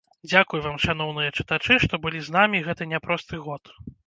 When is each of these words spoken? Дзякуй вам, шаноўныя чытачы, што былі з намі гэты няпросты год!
Дзякуй 0.29 0.63
вам, 0.63 0.79
шаноўныя 0.85 1.33
чытачы, 1.37 1.77
што 1.83 2.01
былі 2.07 2.19
з 2.31 2.37
намі 2.39 2.63
гэты 2.71 2.89
няпросты 2.97 3.45
год! 3.47 3.63